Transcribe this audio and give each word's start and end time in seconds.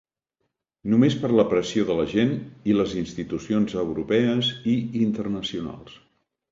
Només 0.93 1.17
per 1.25 1.29
la 1.39 1.45
pressió 1.51 1.85
de 1.91 1.97
la 1.99 2.07
gent, 2.15 2.33
i 2.73 2.77
les 2.81 2.97
institucions 3.03 3.79
europees 3.87 4.53
i 4.75 4.77
internacionals. 5.07 6.05